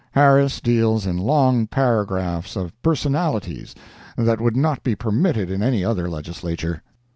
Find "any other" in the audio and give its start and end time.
5.61-6.09